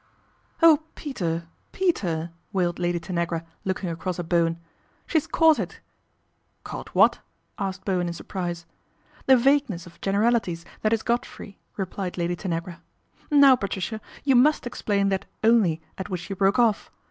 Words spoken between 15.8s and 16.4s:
at which you